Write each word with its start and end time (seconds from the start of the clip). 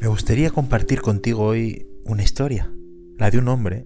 Me 0.00 0.06
gustaría 0.06 0.50
compartir 0.50 1.00
contigo 1.00 1.42
hoy 1.42 1.88
una 2.04 2.22
historia, 2.22 2.70
la 3.18 3.32
de 3.32 3.38
un 3.38 3.48
hombre 3.48 3.84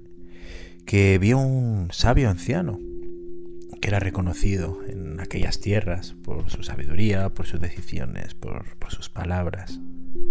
que 0.85 1.19
vio 1.19 1.38
un 1.38 1.88
sabio 1.90 2.29
anciano 2.29 2.79
que 3.81 3.88
era 3.88 3.99
reconocido 3.99 4.78
en 4.87 5.21
aquellas 5.21 5.59
tierras 5.59 6.14
por 6.22 6.51
su 6.51 6.64
sabiduría, 6.64 7.31
por 7.31 7.46
sus 7.46 7.60
decisiones, 7.60 8.35
por, 8.35 8.67
sus 8.90 9.09
palabras, 9.09 9.81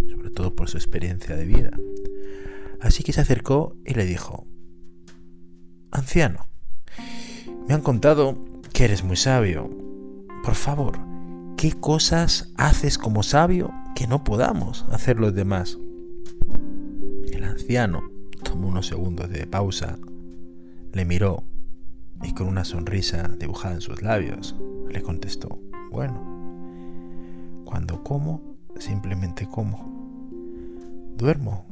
sobre 0.08 0.30
todo 0.30 0.56
por 0.56 0.70
su 0.70 0.78
experiencia 0.78 1.36
de 1.36 1.46
vida. 1.46 1.72
Así 2.80 3.04
que 3.04 3.12
se 3.12 3.22
acercó 3.22 3.76
y 3.84 3.96
le 3.96 4.06
dijo, 4.06 4.46
Anciano, 5.90 6.46
me 7.68 7.74
han 7.74 7.82
contado 7.82 8.38
que 8.72 8.86
eres 8.86 9.04
muy 9.04 9.18
sabio. 9.18 9.68
Por 10.44 10.54
favor, 10.54 11.00
¿qué 11.58 11.74
cosas 11.74 12.54
haces 12.56 13.00
como 13.00 13.24
sabio 13.24 13.74
que 14.02 14.08
no 14.08 14.24
podamos 14.24 14.84
hacer 14.90 15.20
los 15.20 15.36
demás? 15.36 15.78
El 17.32 17.44
anciano 17.44 18.02
tomó 18.44 18.70
unos 18.70 18.88
segundos 18.88 19.30
de 19.30 19.46
pausa, 19.46 20.00
le 20.92 21.06
miró 21.06 21.44
y 22.24 22.34
con 22.34 22.48
una 22.48 22.66
sonrisa 22.66 23.30
dibujada 23.38 23.76
en 23.76 23.82
sus 23.82 24.02
labios 24.02 24.56
le 24.90 25.04
contestó, 25.04 25.60
bueno, 25.92 26.20
cuando 27.64 28.04
como, 28.04 28.58
simplemente 28.80 29.46
como. 29.46 30.26
Duermo 31.16 31.68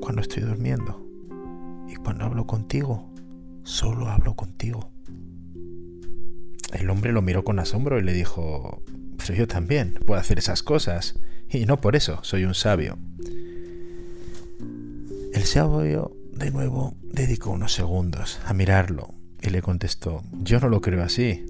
cuando 0.00 0.20
estoy 0.20 0.42
durmiendo 0.42 1.06
y 1.88 1.94
cuando 1.94 2.24
hablo 2.24 2.44
contigo, 2.44 3.08
solo 3.62 4.08
hablo 4.08 4.34
contigo. 4.34 4.90
El 6.72 6.90
hombre 6.90 7.12
lo 7.12 7.22
miró 7.22 7.44
con 7.44 7.60
asombro 7.60 8.00
y 8.00 8.02
le 8.02 8.14
dijo, 8.14 8.82
pero 9.16 9.34
yo 9.34 9.46
también 9.46 10.00
puedo 10.04 10.20
hacer 10.20 10.40
esas 10.40 10.64
cosas 10.64 11.20
y 11.52 11.66
no 11.66 11.80
por 11.80 11.96
eso 11.96 12.18
soy 12.22 12.44
un 12.44 12.54
sabio. 12.54 12.98
El 15.32 15.44
sabio 15.44 16.16
de 16.32 16.50
nuevo 16.50 16.94
dedicó 17.02 17.50
unos 17.50 17.72
segundos 17.72 18.40
a 18.44 18.54
mirarlo 18.54 19.14
y 19.40 19.50
le 19.50 19.62
contestó, 19.62 20.22
yo 20.32 20.60
no 20.60 20.68
lo 20.68 20.80
creo 20.80 21.02
así. 21.02 21.44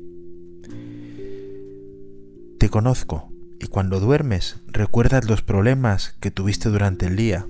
Te 2.59 2.69
conozco 2.69 3.33
y 3.61 3.67
cuando 3.67 4.01
duermes 4.01 4.57
recuerdas 4.67 5.25
los 5.29 5.43
problemas 5.43 6.15
que 6.21 6.31
tuviste 6.31 6.69
durante 6.69 7.07
el 7.07 7.17
día 7.17 7.47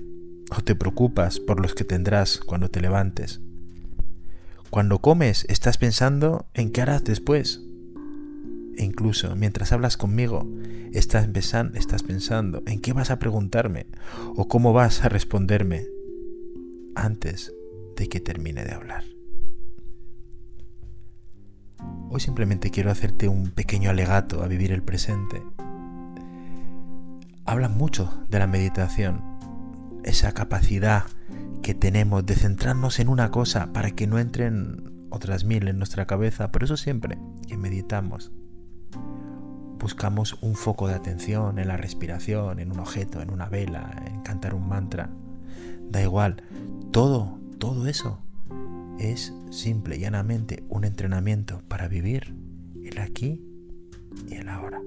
o 0.55 0.61
te 0.61 0.75
preocupas 0.75 1.39
por 1.39 1.59
los 1.59 1.73
que 1.73 1.83
tendrás 1.83 2.37
cuando 2.37 2.69
te 2.69 2.81
levantes. 2.81 3.41
Cuando 4.69 4.99
comes 4.99 5.45
estás 5.49 5.77
pensando 5.77 6.47
en 6.53 6.71
qué 6.71 6.81
harás 6.81 7.03
después. 7.03 7.61
E 8.77 8.83
incluso 8.83 9.35
mientras 9.35 9.71
hablas 9.71 9.97
conmigo 9.97 10.47
estás, 10.91 11.27
estás 11.73 12.03
pensando 12.03 12.63
en 12.65 12.81
qué 12.81 12.93
vas 12.93 13.11
a 13.11 13.19
preguntarme 13.19 13.87
o 14.35 14.47
cómo 14.47 14.73
vas 14.73 15.03
a 15.03 15.09
responderme 15.09 15.85
antes 16.95 17.53
de 17.95 18.07
que 18.07 18.19
termine 18.19 18.63
de 18.63 18.73
hablar. 18.73 19.03
Hoy 22.09 22.19
simplemente 22.19 22.69
quiero 22.69 22.91
hacerte 22.91 23.27
un 23.27 23.49
pequeño 23.51 23.89
alegato 23.89 24.43
a 24.43 24.47
vivir 24.47 24.71
el 24.71 24.83
presente. 24.83 25.41
Habla 27.45 27.69
mucho 27.69 28.23
de 28.29 28.39
la 28.39 28.47
meditación, 28.47 29.21
esa 30.03 30.31
capacidad 30.33 31.05
que 31.61 31.73
tenemos 31.73 32.25
de 32.25 32.35
centrarnos 32.35 32.99
en 32.99 33.09
una 33.09 33.31
cosa 33.31 33.73
para 33.73 33.91
que 33.91 34.05
no 34.05 34.19
entren 34.19 35.07
otras 35.09 35.43
mil 35.43 35.67
en 35.67 35.77
nuestra 35.77 36.05
cabeza. 36.05 36.51
Por 36.51 36.63
eso 36.63 36.77
siempre 36.77 37.17
que 37.47 37.57
meditamos 37.57 38.31
buscamos 39.79 40.37
un 40.41 40.55
foco 40.55 40.87
de 40.87 40.95
atención 40.95 41.59
en 41.59 41.67
la 41.67 41.77
respiración, 41.77 42.59
en 42.59 42.71
un 42.71 42.79
objeto, 42.79 43.21
en 43.21 43.29
una 43.31 43.49
vela, 43.49 44.03
en 44.05 44.21
cantar 44.21 44.53
un 44.53 44.67
mantra. 44.67 45.09
Da 45.89 46.01
igual, 46.01 46.43
todo, 46.91 47.39
todo 47.59 47.87
eso 47.87 48.19
es 48.99 49.33
simple 49.51 49.97
y 49.97 49.99
llanamente 49.99 50.63
un 50.69 50.85
entrenamiento 50.85 51.61
para 51.67 51.87
vivir 51.87 52.35
el 52.83 52.97
aquí 52.99 53.41
y 54.29 54.35
el 54.35 54.49
ahora. 54.49 54.81